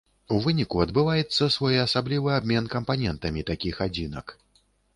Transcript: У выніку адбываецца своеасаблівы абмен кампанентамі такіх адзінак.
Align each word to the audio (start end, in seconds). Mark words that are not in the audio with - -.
У 0.35 0.37
выніку 0.45 0.77
адбываецца 0.85 1.49
своеасаблівы 1.57 2.29
абмен 2.39 2.71
кампанентамі 2.77 3.47
такіх 3.53 3.75
адзінак. 3.89 4.37